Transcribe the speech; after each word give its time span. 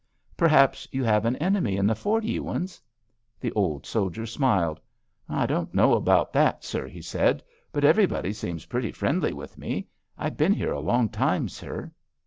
"Perhaps 0.35 0.87
you 0.91 1.03
have 1.03 1.25
an 1.25 1.35
enemy 1.35 1.77
in 1.77 1.85
the 1.85 1.93
fort, 1.93 2.23
Ewins?" 2.23 2.81
The 3.39 3.51
old 3.51 3.85
soldier 3.85 4.25
smiled. 4.25 4.81
"I 5.29 5.45
don't 5.45 5.75
know 5.75 5.93
about 5.93 6.33
that, 6.33 6.63
sir," 6.63 6.87
he 6.87 7.03
said; 7.03 7.43
"but 7.71 7.83
everybody 7.83 8.33
seems 8.33 8.65
pretty 8.65 8.91
friendly 8.93 9.31
with 9.31 9.59
me. 9.59 9.89
I 10.17 10.23
have 10.23 10.37
been 10.37 10.53
here 10.53 10.71
a 10.71 10.79
long 10.79 11.09
time, 11.09 11.47
sir." 11.49 11.91